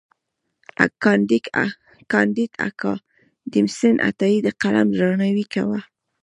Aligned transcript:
کانديد 2.11 2.49
اکاډميسن 2.67 3.95
عطايي 4.07 4.37
د 4.43 4.47
قلم 4.61 4.87
درناوی 4.99 5.45
کاوه. 5.53 5.79